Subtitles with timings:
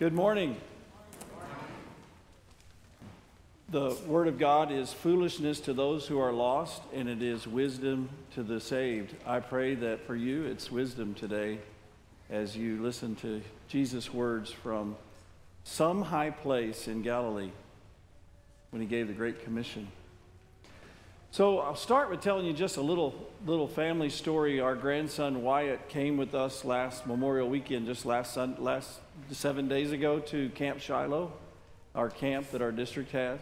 [0.00, 0.56] Good morning.
[3.68, 8.08] The Word of God is foolishness to those who are lost, and it is wisdom
[8.32, 9.14] to the saved.
[9.26, 11.58] I pray that for you it's wisdom today
[12.30, 14.96] as you listen to Jesus' words from
[15.64, 17.50] some high place in Galilee
[18.70, 19.86] when he gave the Great Commission.
[21.32, 23.14] So I'll start with telling you just a little
[23.46, 24.58] little family story.
[24.58, 28.98] Our grandson Wyatt came with us last Memorial Weekend, just last sun, last
[29.30, 31.32] seven days ago, to Camp Shiloh,
[31.94, 33.38] our camp that our district has.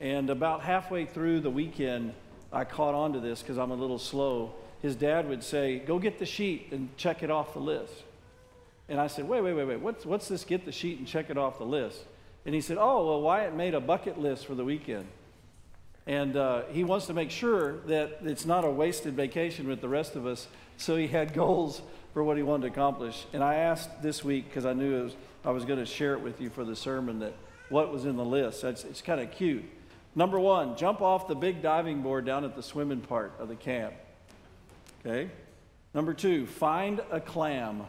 [0.00, 2.12] And about halfway through the weekend,
[2.52, 4.52] I caught on to this because I'm a little slow.
[4.82, 8.02] His dad would say, "Go get the sheet and check it off the list."
[8.86, 9.80] And I said, "Wait, wait, wait, wait.
[9.80, 10.44] What's what's this?
[10.44, 12.04] Get the sheet and check it off the list."
[12.44, 15.06] And he said, "Oh, well, Wyatt made a bucket list for the weekend."
[16.06, 19.88] And uh, he wants to make sure that it's not a wasted vacation with the
[19.88, 20.46] rest of us.
[20.76, 21.80] So he had goals
[22.12, 23.26] for what he wanted to accomplish.
[23.32, 26.20] And I asked this week, because I knew was, I was going to share it
[26.20, 27.34] with you for the sermon, that
[27.70, 28.64] what was in the list.
[28.64, 29.64] It's, it's kind of cute.
[30.14, 33.56] Number one, jump off the big diving board down at the swimming part of the
[33.56, 33.94] camp.
[35.04, 35.30] Okay?
[35.92, 37.84] Number two, find a clam.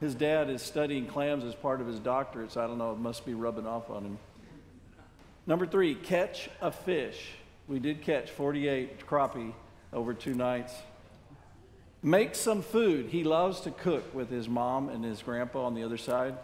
[0.00, 2.98] His dad is studying clams as part of his doctorate, so I don't know, it
[2.98, 4.18] must be rubbing off on him.
[5.46, 7.30] Number three, catch a fish.
[7.68, 9.52] We did catch 48 crappie
[9.92, 10.74] over two nights.
[12.02, 13.06] Make some food.
[13.06, 16.36] He loves to cook with his mom and his grandpa on the other side.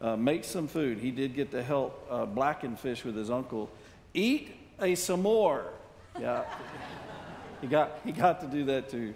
[0.00, 0.98] Uh, make some food.
[0.98, 3.70] He did get to help uh, blacken fish with his uncle.
[4.14, 5.64] Eat a s'more.
[6.18, 6.44] Yeah,
[7.60, 9.14] he got he got to do that too.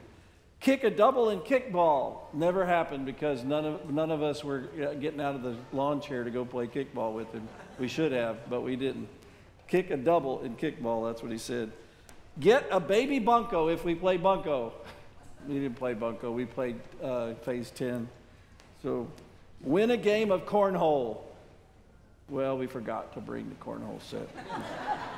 [0.61, 2.19] Kick a double in kickball.
[2.33, 6.01] Never happened because none of none of us were uh, getting out of the lawn
[6.01, 7.49] chair to go play kickball with him.
[7.79, 9.09] We should have, but we didn't
[9.69, 11.09] kick a double in kickball.
[11.09, 11.73] That's what he said.
[12.41, 14.73] Get a baby bunco if we play bunco.
[15.47, 16.33] We didn't play bunco.
[16.33, 18.09] We played uh, phase 10.
[18.83, 19.07] So
[19.61, 21.19] win a game of cornhole.
[22.31, 24.27] Well, we forgot to bring the cornhole set.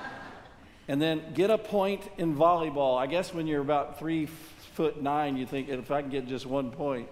[0.89, 2.99] and then get a point in volleyball.
[2.99, 4.27] I guess when you're about three
[4.75, 7.09] foot nine, you think if I can get just one point.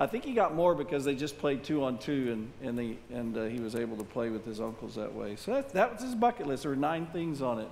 [0.00, 2.96] I think he got more because they just played two on two, and and, the,
[3.12, 5.34] and uh, he was able to play with his uncles that way.
[5.34, 6.62] So that, that was his bucket list.
[6.62, 7.68] There were nine things on it.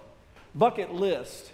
[0.55, 1.53] Bucket list.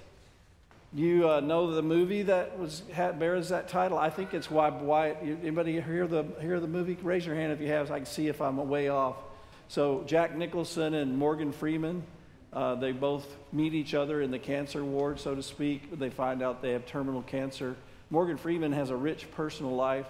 [0.94, 3.98] You uh, know the movie that was had, bears that title?
[3.98, 5.18] I think it's Why Wyatt.
[5.22, 6.96] Anybody hear the hear the movie?
[7.02, 9.16] Raise your hand if you have, so I can see if I'm way off.
[9.68, 12.02] So Jack Nicholson and Morgan Freeman.
[12.52, 15.98] Uh, they both meet each other in the cancer ward, so to speak.
[15.98, 17.76] They find out they have terminal cancer.
[18.10, 20.06] Morgan Freeman has a rich personal life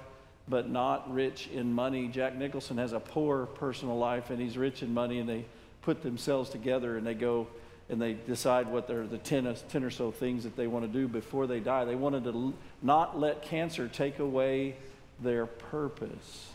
[0.49, 2.09] but not rich in money.
[2.09, 5.45] Jack Nicholson has a poor personal life and he's rich in money, and they
[5.83, 7.47] put themselves together and they go
[7.89, 10.91] and they decide what they're the 10, 10 or so things that they want to
[10.91, 11.85] do before they die.
[11.85, 14.77] They wanted to not let cancer take away
[15.21, 16.49] their purpose.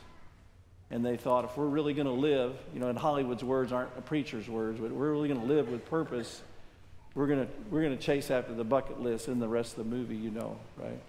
[0.90, 3.92] And they thought, if we're really going to live, you know, and Hollywood's words aren't
[3.98, 6.42] a preacher's words, but we're really going to live with purpose,
[7.14, 9.84] we're going to, we're going to chase after the bucket list in the rest of
[9.84, 11.00] the movie, you know, right?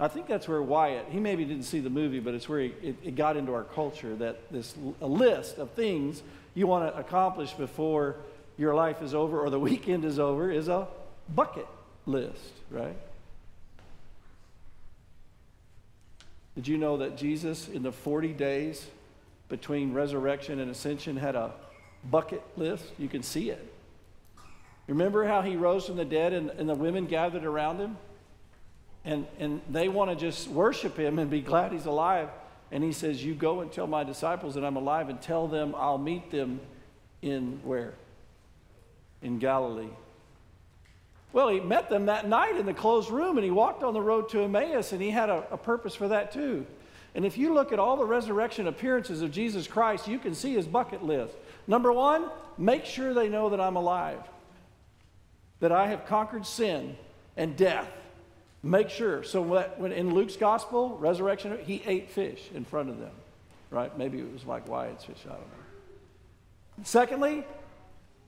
[0.00, 2.72] I think that's where Wyatt, he maybe didn't see the movie, but it's where he,
[2.82, 6.22] it, it got into our culture that this a list of things
[6.54, 8.16] you want to accomplish before
[8.56, 10.88] your life is over or the weekend is over is a
[11.28, 11.66] bucket
[12.06, 12.96] list, right?
[16.54, 18.86] Did you know that Jesus, in the 40 days
[19.50, 21.52] between resurrection and ascension, had a
[22.10, 22.84] bucket list?
[22.98, 23.72] You can see it.
[24.86, 27.98] Remember how he rose from the dead and, and the women gathered around him?
[29.04, 32.28] And, and they want to just worship him and be glad he's alive.
[32.70, 35.74] And he says, You go and tell my disciples that I'm alive and tell them
[35.76, 36.60] I'll meet them
[37.22, 37.94] in where?
[39.22, 39.88] In Galilee.
[41.32, 44.00] Well, he met them that night in the closed room and he walked on the
[44.00, 46.66] road to Emmaus and he had a, a purpose for that too.
[47.14, 50.54] And if you look at all the resurrection appearances of Jesus Christ, you can see
[50.54, 51.34] his bucket list.
[51.66, 54.20] Number one, make sure they know that I'm alive,
[55.60, 56.96] that I have conquered sin
[57.36, 57.88] and death
[58.62, 59.22] Make sure.
[59.22, 63.12] So when in Luke's gospel, resurrection, he ate fish in front of them,
[63.70, 63.96] right?
[63.96, 65.16] Maybe it was like Wyatt's fish.
[65.24, 66.84] I don't know.
[66.84, 67.44] Secondly,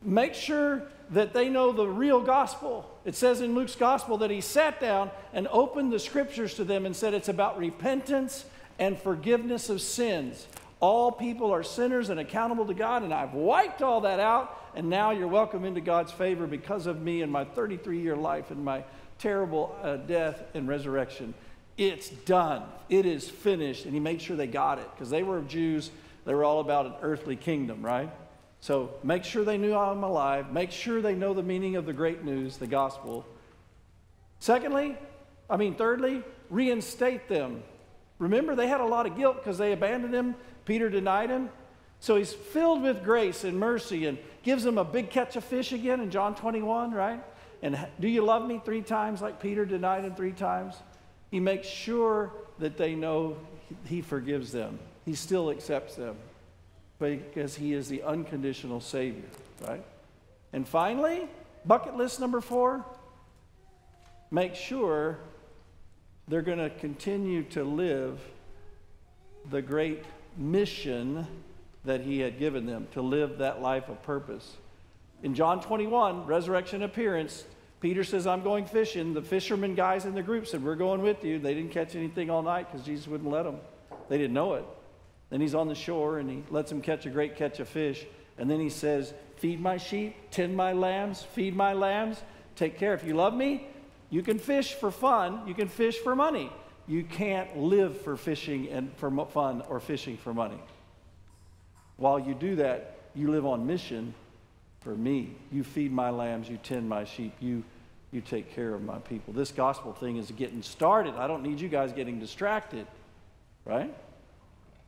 [0.03, 2.89] make sure that they know the real gospel.
[3.05, 6.87] It says in Luke's gospel that he sat down and opened the scriptures to them
[6.87, 8.47] and said it's about repentance
[8.79, 10.47] and forgiveness of sins.
[10.81, 14.89] All people are sinners and accountable to God, and I've wiped all that out, and
[14.89, 18.65] now you're welcome into God's favor because of me and my 33 year life and
[18.65, 18.83] my
[19.23, 21.33] terrible uh, death and resurrection.
[21.79, 22.65] It's done.
[22.89, 23.85] It is finished.
[23.85, 25.91] And he made sure they got it because they were Jews.
[26.25, 28.11] They were all about an earthly kingdom, right?
[28.61, 30.53] So make sure they knew I'm alive.
[30.53, 33.27] Make sure they know the meaning of the great news, the gospel.
[34.41, 34.97] Secondly,
[35.49, 37.63] I mean, thirdly, reinstate them.
[38.19, 40.35] Remember, they had a lot of guilt because they abandoned him.
[40.65, 41.49] Peter denied him.
[42.01, 45.73] So he's filled with grace and mercy and gives them a big catch of fish
[45.73, 47.23] again in John 21, right?
[47.63, 50.75] And do you love me three times like Peter denied him three times?
[51.31, 53.37] He makes sure that they know
[53.87, 54.79] he forgives them.
[55.05, 56.17] He still accepts them
[56.99, 59.29] because he is the unconditional Savior,
[59.67, 59.85] right?
[60.53, 61.29] And finally,
[61.65, 62.85] bucket list number four
[64.31, 65.19] make sure
[66.27, 68.19] they're going to continue to live
[69.51, 70.05] the great
[70.37, 71.27] mission
[71.85, 74.57] that he had given them to live that life of purpose.
[75.23, 77.45] In John 21, resurrection appearance,
[77.81, 79.15] Peter says, I'm going fishing.
[79.15, 81.39] The fishermen guys in the group said, We're going with you.
[81.39, 83.59] They didn't catch anything all night because Jesus wouldn't let them.
[84.09, 84.65] They didn't know it.
[85.31, 88.05] Then he's on the shore and he lets them catch a great catch of fish.
[88.39, 92.23] And then he says, Feed my sheep, tend my lambs, feed my lambs,
[92.55, 92.95] take care.
[92.95, 93.67] If you love me,
[94.11, 96.53] you can fish for fun, you can fish for money.
[96.87, 100.61] You can't live for fishing and for fun or fishing for money.
[101.97, 104.15] While you do that, you live on mission
[104.83, 105.35] for me.
[105.51, 107.65] You feed my lambs, you tend my sheep, you,
[108.11, 109.33] you take care of my people.
[109.33, 111.15] This gospel thing is getting started.
[111.15, 112.87] I don't need you guys getting distracted,
[113.65, 113.95] right?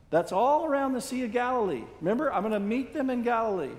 [0.09, 1.83] That's all around the Sea of Galilee.
[1.99, 3.75] Remember, I'm going to meet them in Galilee.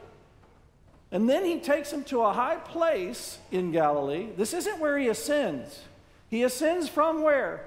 [1.13, 4.29] And then he takes them to a high place in Galilee.
[4.37, 5.81] This isn't where he ascends.
[6.29, 7.65] He ascends from where?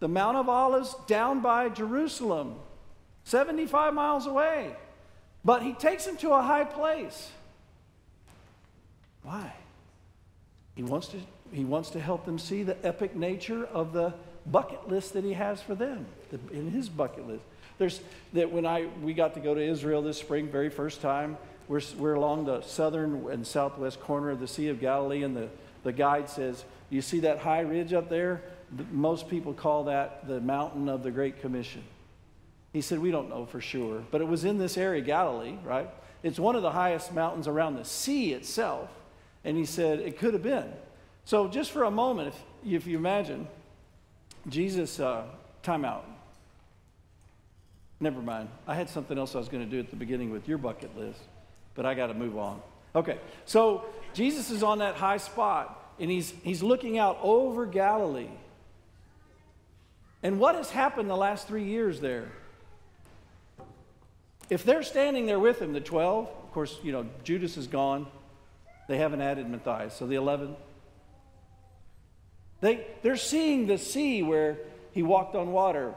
[0.00, 2.56] The Mount of Olives down by Jerusalem.
[3.24, 4.74] 75 miles away.
[5.44, 7.30] But he takes him to a high place.
[9.22, 9.52] Why?
[10.74, 11.18] He wants to,
[11.52, 14.14] he wants to help them see the epic nature of the
[14.46, 17.44] bucket list that he has for them the, in his bucket list.
[17.78, 18.00] There's
[18.34, 21.36] that when I we got to go to Israel this spring, very first time.
[21.68, 25.48] We're, we're along the southern and southwest corner of the Sea of Galilee, and the,
[25.84, 28.42] the guide says, You see that high ridge up there?
[28.90, 31.84] Most people call that the mountain of the Great Commission.
[32.72, 35.88] He said, We don't know for sure, but it was in this area, Galilee, right?
[36.22, 38.90] It's one of the highest mountains around the sea itself.
[39.44, 40.72] And he said, It could have been.
[41.24, 43.46] So, just for a moment, if, if you imagine,
[44.48, 45.24] Jesus, uh,
[45.62, 46.06] time out.
[48.00, 48.48] Never mind.
[48.66, 50.96] I had something else I was going to do at the beginning with your bucket
[50.96, 51.20] list,
[51.74, 52.62] but I got to move on.
[52.94, 53.84] Okay, so
[54.14, 58.30] Jesus is on that high spot, and he's, he's looking out over Galilee.
[60.22, 62.32] And what has happened the last three years there?
[64.50, 68.08] If they're standing there with him, the 12, of course, you know, Judas is gone.
[68.88, 69.94] They haven't added Matthias.
[69.94, 70.56] So the 11,
[72.60, 74.58] they, they're seeing the sea where
[74.92, 75.94] he walked on water.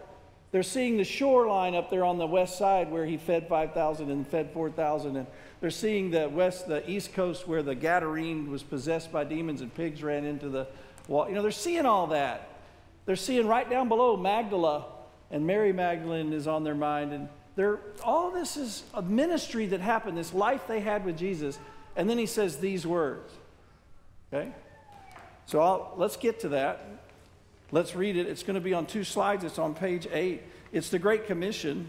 [0.51, 4.27] They're seeing the shoreline up there on the west side where he fed 5,000 and
[4.27, 5.17] fed 4,000.
[5.17, 5.27] And
[5.59, 9.73] they're seeing the west, the east coast where the Gadarene was possessed by demons and
[9.73, 10.67] pigs ran into the
[11.07, 11.27] wall.
[11.27, 12.49] You know, they're seeing all that.
[13.07, 14.85] They're seeing right down below Magdala
[15.31, 17.13] and Mary Magdalene is on their mind.
[17.13, 21.59] And they're, all this is a ministry that happened, this life they had with Jesus.
[21.95, 23.31] And then he says these words.
[24.33, 24.51] Okay?
[25.45, 26.85] So I'll, let's get to that.
[27.71, 28.27] Let's read it.
[28.27, 29.43] It's going to be on two slides.
[29.43, 30.43] It's on page eight.
[30.71, 31.87] It's the Great Commission,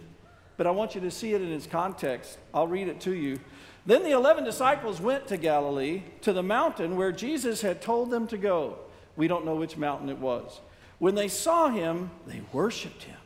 [0.57, 2.39] but I want you to see it in its context.
[2.53, 3.41] I'll read it to you.
[3.87, 8.27] Then the eleven disciples went to Galilee, to the mountain where Jesus had told them
[8.29, 8.79] to go.
[9.17, 10.61] We don't know which mountain it was.
[10.99, 13.19] When they saw him, they worshiped him,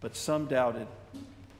[0.00, 0.86] but some doubted.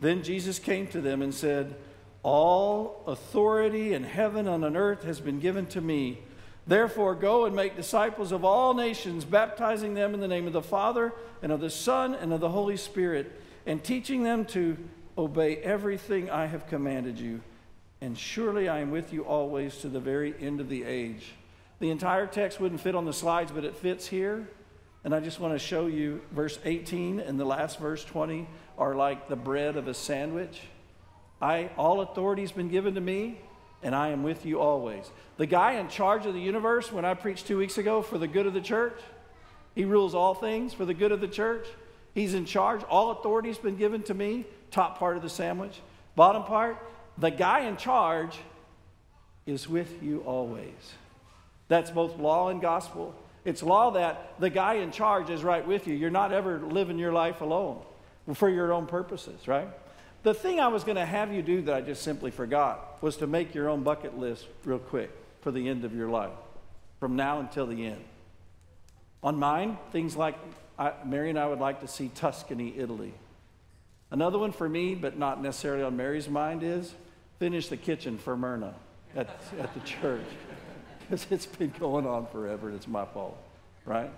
[0.00, 1.74] Then Jesus came to them and said,
[2.22, 6.20] All authority in heaven and on earth has been given to me.
[6.66, 10.62] Therefore, go and make disciples of all nations, baptizing them in the name of the
[10.62, 14.76] Father, and of the Son, and of the Holy Spirit, and teaching them to
[15.16, 17.40] obey everything I have commanded you.
[18.00, 21.32] And surely I am with you always to the very end of the age.
[21.78, 24.48] The entire text wouldn't fit on the slides, but it fits here.
[25.06, 28.96] And I just want to show you verse 18 and the last verse 20 are
[28.96, 30.62] like the bread of a sandwich.
[31.40, 33.40] I, all authority has been given to me,
[33.84, 35.08] and I am with you always.
[35.36, 38.26] The guy in charge of the universe, when I preached two weeks ago for the
[38.26, 38.98] good of the church,
[39.76, 41.68] he rules all things for the good of the church.
[42.12, 42.82] He's in charge.
[42.82, 44.44] All authority has been given to me.
[44.72, 45.80] Top part of the sandwich.
[46.16, 46.84] Bottom part,
[47.16, 48.36] the guy in charge
[49.46, 50.94] is with you always.
[51.68, 53.14] That's both law and gospel.
[53.46, 55.94] It's law that the guy in charge is right with you.
[55.94, 57.80] You're not ever living your life alone
[58.34, 59.68] for your own purposes, right?
[60.24, 63.18] The thing I was going to have you do that I just simply forgot was
[63.18, 65.12] to make your own bucket list real quick
[65.42, 66.32] for the end of your life,
[66.98, 68.02] from now until the end.
[69.22, 70.34] On mine, things like
[70.76, 73.14] I, Mary and I would like to see Tuscany, Italy.
[74.10, 76.92] Another one for me, but not necessarily on Mary's mind, is
[77.38, 78.74] finish the kitchen for Myrna
[79.14, 79.28] at,
[79.60, 80.26] at the church.
[81.08, 83.36] Because it's been going on forever and it's my fault,
[83.84, 84.10] right?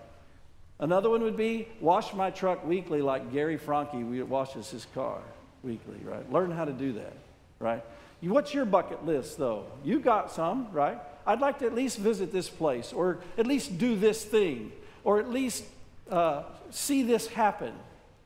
[0.81, 5.21] Another one would be wash my truck weekly like Gary Franke washes his car.
[5.63, 6.31] weekly, right?
[6.33, 7.15] Learn how to do that,
[7.59, 7.83] right?
[8.21, 9.67] What's your bucket list, though?
[9.85, 10.99] You got some, right?
[11.27, 14.73] I'd like to at least visit this place, or at least do this thing,
[15.05, 15.65] or at least
[16.11, 17.75] uh, see this happen,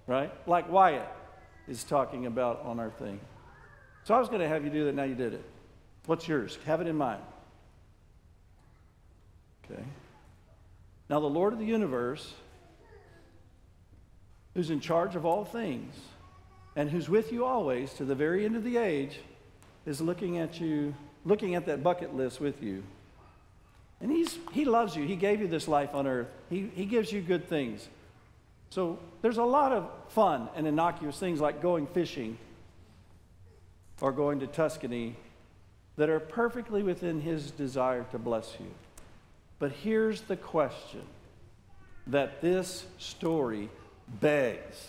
[0.07, 0.33] right?
[0.47, 1.09] Like Wyatt
[1.69, 3.21] is talking about on our thing.
[4.05, 5.45] So I was going to have you do that, now you did it.
[6.07, 6.59] What's yours?
[6.65, 7.23] Have it in mind.
[9.73, 9.83] Okay.
[11.09, 12.33] Now, the Lord of the universe,
[14.55, 15.95] who's in charge of all things,
[16.75, 19.21] and who's with you always to the very end of the age,
[19.85, 22.83] is looking at you, looking at that bucket list with you.
[24.01, 25.05] And he's, he loves you.
[25.05, 27.89] He gave you this life on earth, he, he gives you good things.
[28.71, 32.39] So there's a lot of fun and innocuous things like going fishing
[34.01, 35.15] or going to Tuscany
[35.97, 38.67] that are perfectly within his desire to bless you.
[39.63, 41.03] But here's the question
[42.09, 43.69] that this story
[44.09, 44.89] begs.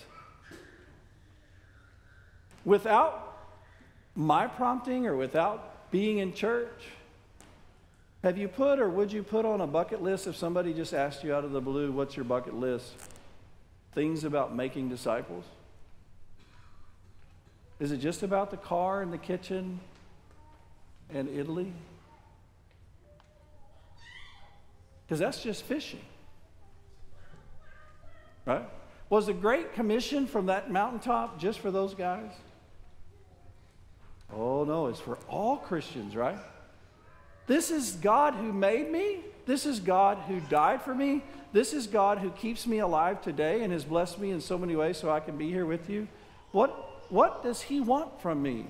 [2.65, 3.37] Without
[4.15, 6.87] my prompting or without being in church,
[8.23, 11.23] have you put or would you put on a bucket list if somebody just asked
[11.23, 12.93] you out of the blue, what's your bucket list?
[13.93, 15.45] Things about making disciples?
[17.79, 19.79] Is it just about the car and the kitchen
[21.13, 21.73] and Italy?
[25.05, 26.01] Because that's just fishing.
[28.45, 28.67] Right?
[29.09, 32.31] Was the Great Commission from that mountaintop just for those guys?
[34.33, 36.39] Oh, no, it's for all Christians, right?
[37.45, 39.19] This is God who made me.
[39.45, 41.23] This is God who died for me.
[41.51, 44.75] This is God who keeps me alive today and has blessed me in so many
[44.75, 46.07] ways so I can be here with you.
[46.51, 48.65] What, what does He want from me?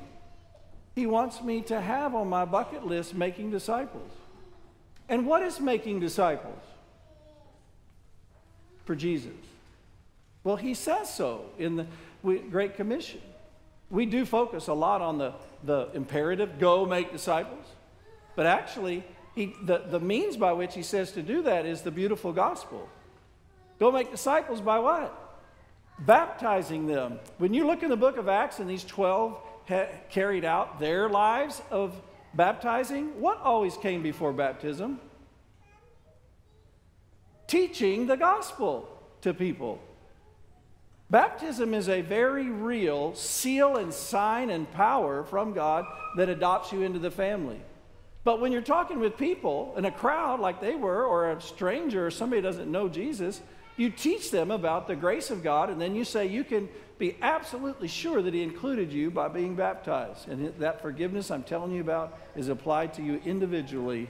[0.95, 4.11] He wants me to have on my bucket list making disciples.
[5.13, 6.57] And what is making disciples?
[8.85, 9.29] For Jesus.
[10.43, 11.85] Well, He says so in the
[12.23, 13.21] Great Commission.
[13.91, 17.63] We do focus a lot on the, the imperative go make disciples.
[18.35, 19.03] But actually,
[19.35, 22.89] he, the, the means by which he says to do that is the beautiful gospel.
[23.77, 25.39] Go make disciples by what?
[25.99, 27.19] Baptizing them.
[27.37, 29.37] When you look in the book of Acts and these 12
[29.69, 32.01] ha- carried out their lives of
[32.33, 34.99] baptizing, what always came before baptism?
[37.47, 38.87] Teaching the gospel
[39.21, 39.79] to people.
[41.09, 45.85] Baptism is a very real seal and sign and power from God
[46.17, 47.61] that adopts you into the family.
[48.23, 52.07] But when you're talking with people in a crowd like they were, or a stranger,
[52.07, 53.41] or somebody doesn't know Jesus,
[53.75, 56.69] you teach them about the grace of God, and then you say you can
[57.03, 60.29] be absolutely sure that He included you by being baptized.
[60.29, 64.09] And that forgiveness I'm telling you about is applied to you individually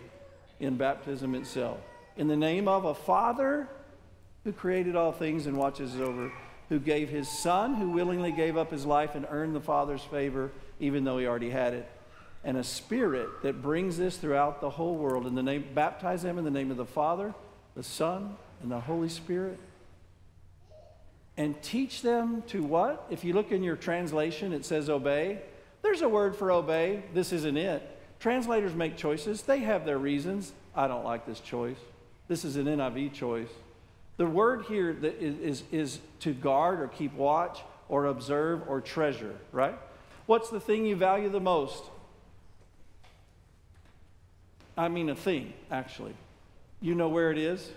[0.60, 1.80] in baptism itself.
[2.18, 3.68] In the name of a Father
[4.44, 6.32] who created all things and watches over,
[6.70, 10.52] who gave His Son, who willingly gave up His life and earned the Father's favor,
[10.80, 11.90] even though He already had it
[12.44, 15.26] and a spirit that brings this throughout the whole world.
[15.26, 17.34] In the name, baptize them in the name of the Father,
[17.74, 19.58] the Son, and the Holy Spirit.
[21.36, 23.08] And teach them to what?
[23.10, 25.42] If you look in your translation, it says obey.
[25.82, 27.04] There's a word for obey.
[27.14, 27.90] This isn't it.
[28.20, 30.54] Translators make choices, they have their reasons.
[30.76, 31.78] I don't like this choice.
[32.28, 33.50] This is an NIV choice.
[34.18, 37.60] The word here that is, is, is to guard or keep watch
[37.90, 39.78] or observe or treasure, right?
[40.26, 41.84] What's the thing you value the most?
[44.78, 46.14] I mean a thing, actually.
[46.82, 47.70] You know where it is?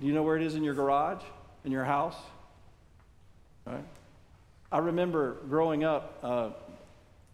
[0.00, 1.22] Do you know where it is in your garage,
[1.64, 2.16] in your house?
[3.66, 3.84] Right?
[4.72, 6.50] I remember growing up, uh,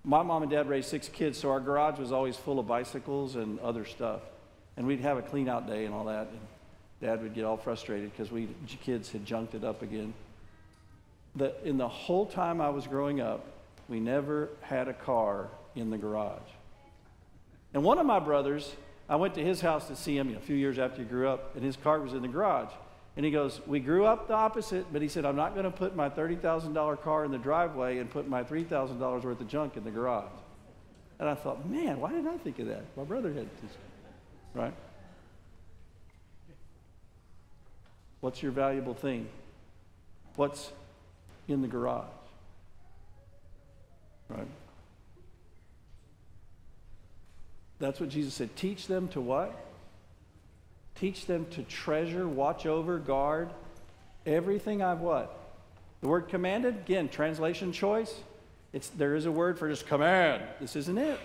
[0.04, 3.36] my mom and dad raised six kids, so our garage was always full of bicycles
[3.36, 4.20] and other stuff.
[4.76, 6.28] And we'd have a clean out day and all that.
[6.28, 6.40] And
[7.00, 8.48] dad would get all frustrated because we
[8.82, 10.14] kids had junked it up again.
[11.34, 13.44] The, in the whole time I was growing up,
[13.88, 16.40] we never had a car in the garage.
[17.74, 18.74] And one of my brothers,
[19.08, 21.04] I went to his house to see him you know, a few years after he
[21.04, 22.72] grew up, and his car was in the garage.
[23.16, 25.70] And he goes, We grew up the opposite, but he said, I'm not going to
[25.70, 29.84] put my $30,000 car in the driveway and put my $3,000 worth of junk in
[29.84, 30.30] the garage.
[31.18, 32.84] And I thought, man, why didn't I think of that?
[32.96, 33.76] My brother had this.
[34.54, 34.74] Right?
[38.20, 39.28] What's your valuable thing?
[40.36, 40.72] What's
[41.48, 42.04] in the garage?
[44.28, 44.48] Right?
[47.78, 48.54] That's what Jesus said.
[48.56, 49.54] Teach them to what?
[50.98, 53.50] Teach them to treasure, watch over, guard
[54.26, 55.38] everything I've what?
[56.00, 58.14] The word commanded, again, translation choice.
[58.72, 60.42] It's, there is a word for just command.
[60.60, 61.18] This isn't it.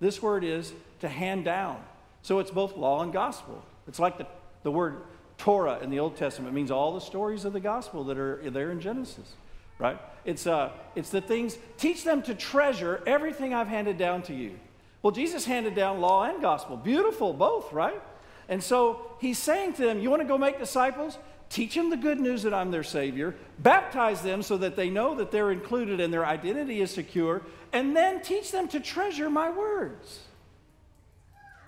[0.00, 1.80] This word is to hand down.
[2.22, 3.62] So it's both law and gospel.
[3.86, 4.26] It's like the,
[4.62, 4.96] the word
[5.36, 8.40] Torah in the Old Testament it means all the stories of the gospel that are
[8.50, 9.34] there in Genesis.
[9.78, 9.98] right?
[10.24, 14.58] It's, uh, it's the things, teach them to treasure everything I've handed down to you.
[15.02, 16.76] Well, Jesus handed down law and gospel.
[16.76, 18.02] Beautiful, both, right?
[18.48, 21.18] And so he's saying to them, You want to go make disciples?
[21.50, 23.34] Teach them the good news that I'm their Savior.
[23.58, 27.42] Baptize them so that they know that they're included and their identity is secure.
[27.72, 30.20] And then teach them to treasure my words.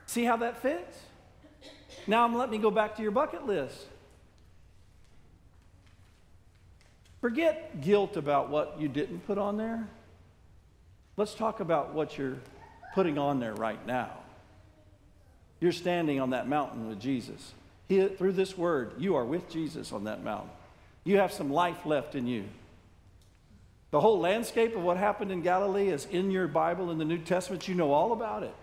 [0.06, 0.98] See how that fits?
[2.06, 3.86] Now, um, let me go back to your bucket list.
[7.20, 9.86] Forget guilt about what you didn't put on there.
[11.16, 12.38] Let's talk about what you're
[12.94, 14.19] putting on there right now.
[15.60, 17.52] You're standing on that mountain with Jesus.
[17.88, 20.50] He, through this word, you are with Jesus on that mountain.
[21.04, 22.44] You have some life left in you.
[23.90, 27.18] The whole landscape of what happened in Galilee is in your Bible in the New
[27.18, 27.66] Testament.
[27.68, 28.54] You know all about it.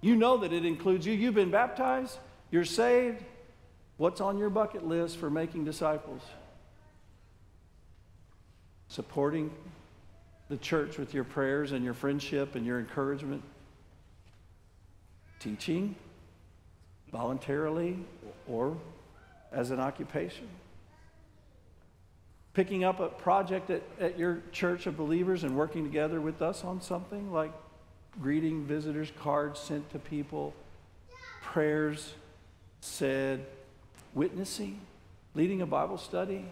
[0.00, 1.12] You know that it includes you.
[1.12, 2.18] You've been baptized,
[2.50, 3.22] you're saved.
[3.96, 6.22] What's on your bucket list for making disciples?
[8.90, 9.52] supporting
[10.48, 13.42] the church with your prayers and your friendship and your encouragement,
[15.38, 15.94] teaching
[17.12, 17.98] voluntarily
[18.48, 18.76] or
[19.52, 20.48] as an occupation,
[22.54, 26.64] picking up a project at, at your church of believers and working together with us
[26.64, 27.52] on something like
[28.20, 30.54] greeting visitors, cards sent to people,
[31.42, 32.14] prayers
[32.80, 33.44] said,
[34.14, 34.80] witnessing,
[35.34, 36.44] leading a Bible study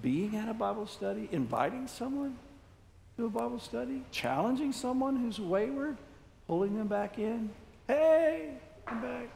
[0.00, 2.36] being at a Bible study, inviting someone
[3.16, 5.96] to a Bible study, challenging someone who's wayward,
[6.46, 7.50] pulling them back in.
[7.86, 8.54] Hey,
[8.86, 9.28] I'm back.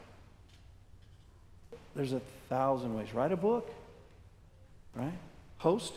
[1.97, 3.11] There's a thousand ways.
[3.11, 3.73] Write a book,
[4.93, 5.17] right?
[5.57, 5.93] Host,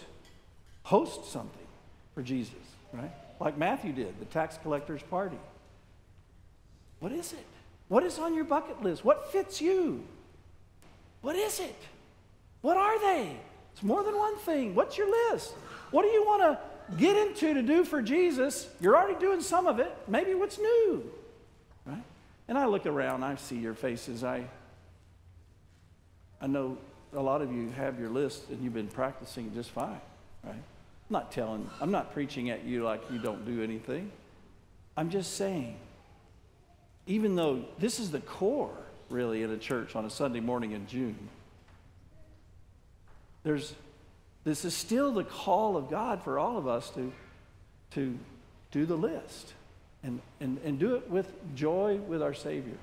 [0.82, 1.66] host something
[2.14, 2.54] for Jesus,
[2.94, 3.10] right?
[3.38, 5.36] Like Matthew did, the tax collector's party.
[7.00, 7.46] What is it?
[7.88, 9.04] What is on your bucket list?
[9.04, 10.02] What fits you?
[11.20, 11.76] What is it?
[12.62, 13.36] What are they?
[13.74, 14.74] It's more than one thing.
[14.74, 15.52] What's your list?
[15.90, 16.58] What do you want to
[16.96, 18.68] get into to do for Jesus?
[18.80, 19.94] You're already doing some of it.
[20.08, 21.10] Maybe what's new,
[21.84, 22.02] right?
[22.48, 24.24] And I look around, I see your faces.
[24.24, 24.44] I,
[26.40, 26.78] I know
[27.14, 30.00] a lot of you have your list and you've been practicing just fine,
[30.44, 30.54] right?
[30.54, 34.10] I'm not telling, I'm not preaching at you like you don't do anything.
[34.96, 35.76] I'm just saying,
[37.06, 38.76] even though this is the core,
[39.08, 41.28] really, in a church on a Sunday morning in June
[43.42, 43.74] there's,
[44.44, 47.12] this is still the call of God for all of us to,
[47.92, 48.18] to
[48.70, 49.54] do the list
[50.02, 52.76] and, and, and do it with joy with our Savior.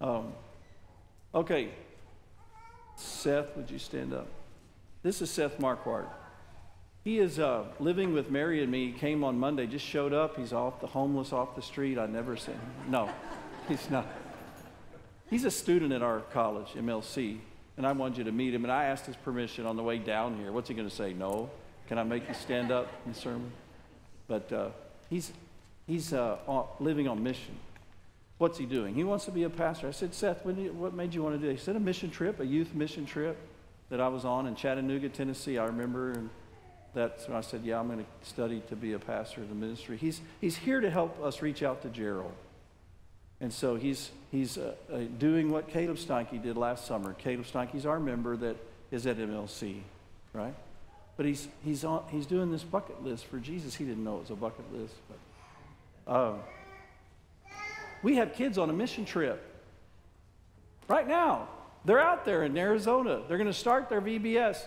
[0.00, 0.32] Um,
[1.34, 1.70] okay,
[2.96, 4.26] Seth, would you stand up?
[5.02, 6.08] This is Seth Marquardt.
[7.04, 8.86] He is uh, living with Mary and me.
[8.86, 10.36] He came on Monday, just showed up.
[10.36, 11.98] He's off the homeless off the street.
[11.98, 12.70] I never seen him.
[12.88, 13.10] No,
[13.68, 14.06] he's not.
[15.30, 17.38] He's a student at our college, MLC
[17.78, 18.64] and I wanted you to meet him.
[18.64, 20.52] And I asked his permission on the way down here.
[20.52, 21.14] What's he going to say?
[21.14, 21.48] No.
[21.86, 23.50] Can I make you stand up in sermon?
[24.26, 24.68] But uh,
[25.08, 25.32] he's,
[25.86, 26.36] he's uh,
[26.80, 27.56] living on mission.
[28.38, 28.94] What's he doing?
[28.94, 29.88] He wants to be a pastor.
[29.88, 31.48] I said, Seth, you, what made you want to do?
[31.48, 31.54] That?
[31.54, 33.36] He said, a mission trip, a youth mission trip
[33.90, 35.58] that I was on in Chattanooga, Tennessee.
[35.58, 36.30] I remember, and
[36.94, 39.56] that's when I said, yeah, I'm going to study to be a pastor of the
[39.56, 39.96] ministry.
[39.96, 42.32] He's, he's here to help us reach out to Gerald.
[43.40, 47.14] And so he's, he's uh, uh, doing what Caleb Steinke did last summer.
[47.14, 48.56] Caleb Steinke's our member that
[48.90, 49.80] is at MLC,
[50.32, 50.54] right?
[51.16, 53.74] But he's, he's, on, he's doing this bucket list for Jesus.
[53.74, 54.94] He didn't know it was a bucket list.
[55.08, 56.34] But, uh,
[58.02, 59.42] we have kids on a mission trip
[60.88, 61.48] right now.
[61.84, 63.22] They're out there in Arizona.
[63.28, 64.58] They're going to start their VBS.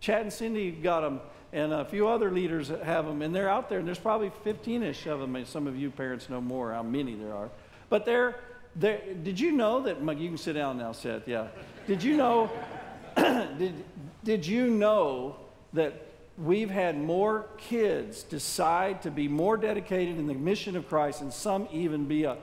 [0.00, 1.20] Chad and Cindy got them,
[1.52, 4.82] and a few other leaders have them, and they're out there, and there's probably 15
[4.82, 5.44] ish of them.
[5.46, 7.50] some of you parents know more how many there are.
[7.88, 8.36] But there,
[8.76, 11.48] there did you know that, you can sit down now, Seth, yeah.
[11.86, 12.50] Did you know,
[13.16, 13.84] did,
[14.22, 15.36] did you know
[15.72, 21.22] that we've had more kids decide to be more dedicated in the mission of Christ
[21.22, 22.36] and some even be a,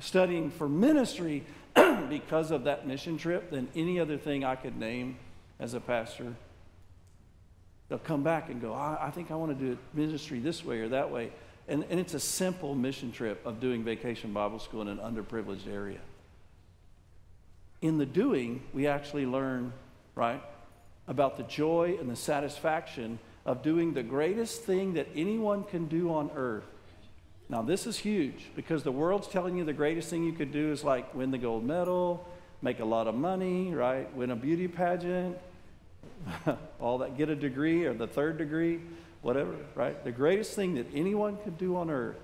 [0.00, 1.44] studying for ministry
[2.08, 5.16] because of that mission trip than any other thing I could name
[5.58, 6.34] as a pastor?
[7.88, 10.80] They'll come back and go, I, I think I want to do ministry this way
[10.80, 11.30] or that way.
[11.68, 15.70] And, and it's a simple mission trip of doing vacation Bible school in an underprivileged
[15.70, 16.00] area.
[17.80, 19.72] In the doing, we actually learn,
[20.14, 20.42] right,
[21.08, 26.12] about the joy and the satisfaction of doing the greatest thing that anyone can do
[26.12, 26.64] on earth.
[27.52, 30.72] Now, this is huge because the world's telling you the greatest thing you could do
[30.72, 32.26] is like win the gold medal,
[32.62, 34.10] make a lot of money, right?
[34.16, 35.36] Win a beauty pageant,
[36.80, 38.80] all that, get a degree or the third degree
[39.20, 40.02] whatever, right?
[40.02, 42.16] The greatest thing that anyone could do on earth,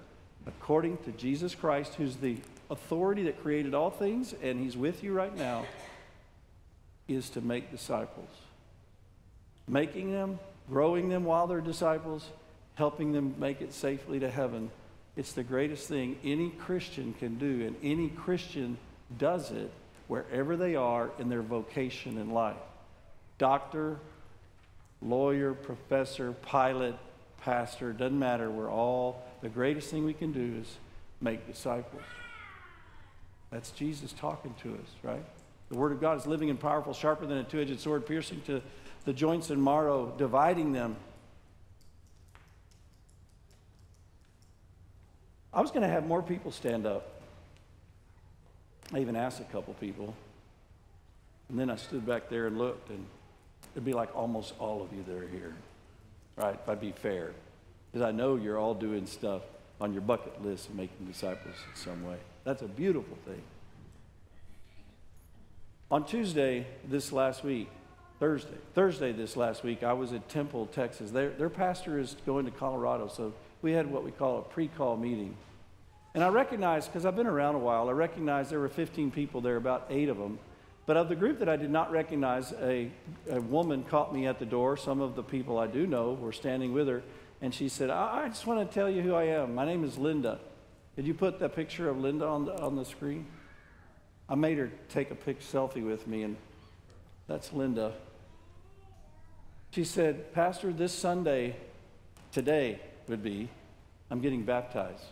[0.46, 2.38] according to Jesus Christ, who's the
[2.70, 5.66] authority that created all things, and he's with you right now,
[7.06, 8.30] is to make disciples.
[9.68, 10.38] Making them
[10.70, 12.26] growing them while they're disciples,
[12.76, 14.70] helping them make it safely to heaven.
[15.18, 18.78] It's the greatest thing any Christian can do, and any Christian
[19.18, 19.72] does it
[20.06, 22.54] wherever they are in their vocation in life.
[23.36, 23.96] Doctor,
[25.02, 26.94] lawyer, professor, pilot,
[27.42, 28.48] pastor, doesn't matter.
[28.48, 30.76] We're all, the greatest thing we can do is
[31.20, 32.02] make disciples.
[33.50, 35.24] That's Jesus talking to us, right?
[35.70, 38.40] The Word of God is living and powerful, sharper than a two edged sword, piercing
[38.42, 38.62] to
[39.04, 40.94] the joints and marrow, dividing them.
[45.52, 47.20] I was going to have more people stand up.
[48.92, 50.14] I even asked a couple people.
[51.48, 53.06] And then I stood back there and looked, and
[53.74, 55.54] it'd be like almost all of you that are here,
[56.36, 56.54] right?
[56.54, 57.32] If I'd be fair.
[57.90, 59.42] Because I know you're all doing stuff
[59.80, 62.16] on your bucket list of making disciples in some way.
[62.44, 63.42] That's a beautiful thing.
[65.90, 67.68] On Tuesday this last week,
[68.20, 71.10] Thursday, Thursday this last week, I was at Temple, Texas.
[71.12, 74.68] Their, their pastor is going to Colorado, so we had what we call a pre
[74.68, 75.36] call meeting.
[76.14, 79.40] And I recognized, because I've been around a while, I recognized there were 15 people
[79.40, 80.38] there, about eight of them.
[80.86, 82.90] But of the group that I did not recognize, a,
[83.30, 84.76] a woman caught me at the door.
[84.76, 87.02] Some of the people I do know were standing with her.
[87.42, 89.54] And she said, I, I just want to tell you who I am.
[89.54, 90.40] My name is Linda.
[90.96, 93.26] Did you put that picture of Linda on the, on the screen?
[94.28, 96.36] I made her take a pic selfie with me, and
[97.28, 97.92] that's Linda.
[99.70, 101.54] She said, Pastor, this Sunday,
[102.32, 103.48] today would be,
[104.10, 105.04] I'm getting baptized.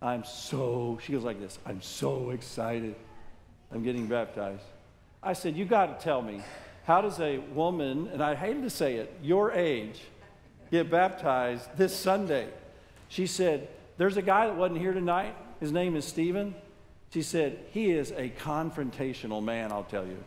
[0.00, 2.94] I'm so, she goes like this, I'm so excited.
[3.72, 4.62] I'm getting baptized.
[5.22, 6.40] I said, You got to tell me,
[6.84, 10.00] how does a woman, and I hated to say it, your age,
[10.70, 12.48] get baptized this Sunday?
[13.08, 15.34] She said, There's a guy that wasn't here tonight.
[15.60, 16.54] His name is Stephen.
[17.12, 20.22] She said, He is a confrontational man, I'll tell you.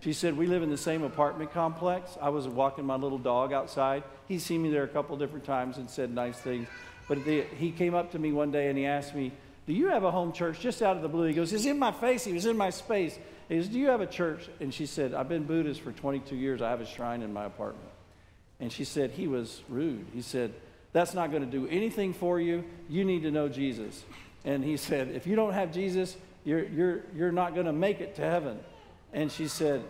[0.00, 2.16] She said, We live in the same apartment complex.
[2.20, 4.04] I was walking my little dog outside.
[4.26, 6.68] He's seen me there a couple different times and said nice things.
[7.08, 9.32] But the, he came up to me one day and he asked me,
[9.66, 10.60] Do you have a home church?
[10.60, 11.26] Just out of the blue.
[11.26, 12.24] He goes, He's in my face.
[12.24, 13.18] He was in my space.
[13.48, 14.48] He goes, Do you have a church?
[14.60, 16.62] And she said, I've been Buddhist for 22 years.
[16.62, 17.88] I have a shrine in my apartment.
[18.60, 20.06] And she said, He was rude.
[20.14, 20.52] He said,
[20.92, 22.64] That's not going to do anything for you.
[22.88, 24.04] You need to know Jesus.
[24.44, 28.00] And he said, If you don't have Jesus, you're, you're, you're not going to make
[28.00, 28.58] it to heaven.
[29.12, 29.82] And she said,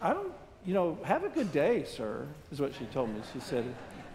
[0.00, 0.32] I don't,
[0.64, 3.20] you know, have a good day, sir, is what she told me.
[3.32, 3.64] She said,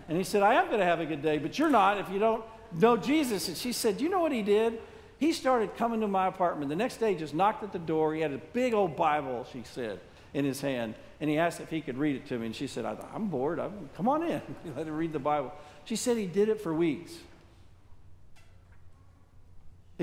[0.08, 2.10] and he said, I am going to have a good day, but you're not if
[2.10, 2.44] you don't
[2.80, 3.48] know Jesus.
[3.48, 4.80] And she said, You know what he did?
[5.18, 6.70] He started coming to my apartment.
[6.70, 8.14] The next day, just knocked at the door.
[8.14, 10.00] He had a big old Bible, she said,
[10.34, 10.96] in his hand.
[11.22, 12.48] And he asked if he could read it to me.
[12.48, 13.60] And she said, I'm bored.
[13.60, 14.42] I'm, come on in.
[14.76, 15.54] Let him read the Bible.
[15.86, 17.14] She said he did it for weeks.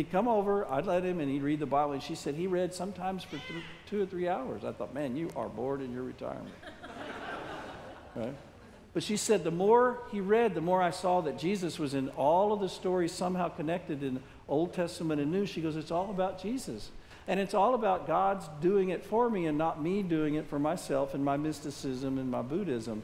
[0.01, 1.93] He'd come over, I'd let him, and he'd read the Bible.
[1.93, 4.65] And she said he read sometimes for th- two or three hours.
[4.65, 6.55] I thought, man, you are bored in your retirement.
[8.17, 8.35] right?
[8.95, 12.09] But she said the more he read, the more I saw that Jesus was in
[12.17, 15.45] all of the stories somehow connected in Old Testament and New.
[15.45, 16.91] She goes, it's all about Jesus.
[17.29, 20.59] And it's all about God's doing it for me and not me doing it for
[20.59, 23.03] myself and my mysticism and my Buddhism.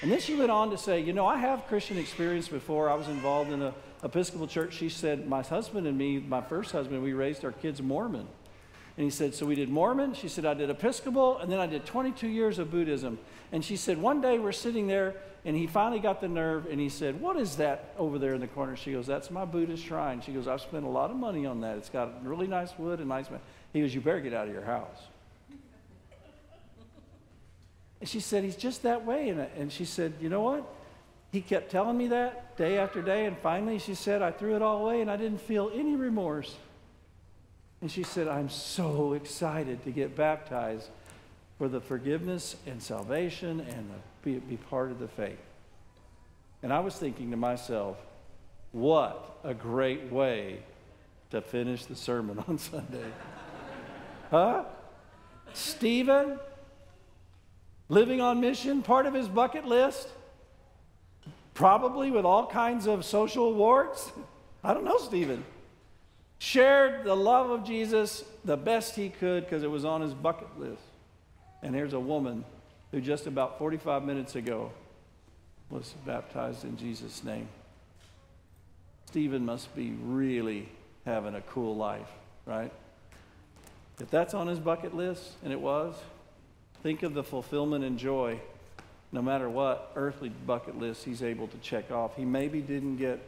[0.00, 2.88] And then she went on to say, you know, I have Christian experience before.
[2.88, 6.72] I was involved in a Episcopal church, she said, My husband and me, my first
[6.72, 8.26] husband, we raised our kids Mormon.
[8.96, 10.14] And he said, So we did Mormon.
[10.14, 13.18] She said, I did Episcopal, and then I did 22 years of Buddhism.
[13.52, 16.80] And she said, One day we're sitting there, and he finally got the nerve, and
[16.80, 18.76] he said, What is that over there in the corner?
[18.76, 20.22] She goes, That's my Buddhist shrine.
[20.22, 21.76] She goes, I've spent a lot of money on that.
[21.76, 23.30] It's got really nice wood and nice.
[23.30, 23.40] Man.
[23.72, 24.98] He goes, You better get out of your house.
[28.00, 29.28] And she said, He's just that way.
[29.28, 30.66] And, and she said, You know what?
[31.32, 34.62] He kept telling me that day after day, and finally she said, I threw it
[34.62, 36.56] all away and I didn't feel any remorse.
[37.80, 40.88] And she said, I'm so excited to get baptized
[41.56, 43.90] for the forgiveness and salvation and
[44.22, 45.38] be, be part of the faith.
[46.62, 47.96] And I was thinking to myself,
[48.72, 50.62] what a great way
[51.30, 53.10] to finish the sermon on Sunday.
[54.30, 54.64] huh?
[55.52, 56.38] Stephen,
[57.88, 60.08] living on mission, part of his bucket list
[61.60, 64.10] probably with all kinds of social warts.
[64.64, 65.44] I don't know, Stephen.
[66.38, 70.58] Shared the love of Jesus the best he could because it was on his bucket
[70.58, 70.80] list.
[71.62, 72.46] And here's a woman
[72.92, 74.72] who just about 45 minutes ago
[75.68, 77.46] was baptized in Jesus' name.
[79.04, 80.66] Stephen must be really
[81.04, 82.08] having a cool life,
[82.46, 82.72] right?
[84.00, 85.94] If that's on his bucket list, and it was,
[86.82, 88.40] think of the fulfillment and joy
[89.12, 92.16] no matter what earthly bucket list he's able to check off.
[92.16, 93.20] He maybe didn't get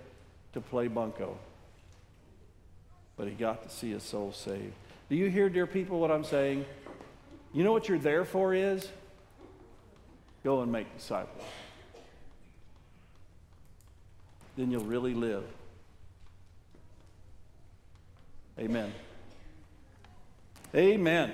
[0.53, 1.37] to play bunco,
[3.17, 4.75] but he got to see a soul saved.
[5.09, 6.65] Do you hear, dear people, what I'm saying?
[7.53, 8.89] You know what you're there for is?
[10.45, 11.45] Go and make disciples.
[14.57, 15.45] Then you'll really live.
[18.59, 18.93] Amen.
[20.75, 21.33] Amen.